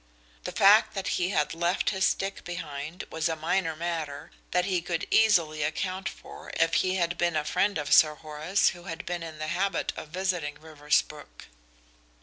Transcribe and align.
The 0.45 0.51
fact 0.51 0.95
that 0.95 1.09
he 1.21 1.29
had 1.29 1.53
left 1.53 1.91
his 1.91 2.05
stick 2.05 2.43
behind 2.43 3.03
was 3.11 3.29
a 3.29 3.35
minor 3.35 3.75
matter 3.75 4.31
that 4.49 4.65
he 4.65 4.81
could 4.81 5.05
easily 5.11 5.61
account 5.61 6.09
for 6.09 6.49
if 6.55 6.73
he 6.73 6.95
had 6.95 7.19
been 7.19 7.35
a 7.35 7.45
friend 7.45 7.77
of 7.77 7.93
Sir 7.93 8.15
Horace 8.15 8.69
who 8.69 8.85
had 8.85 9.05
been 9.05 9.21
in 9.21 9.37
the 9.37 9.49
habit 9.49 9.93
of 9.95 10.07
visiting 10.07 10.55
Riversbrook. 10.59 11.45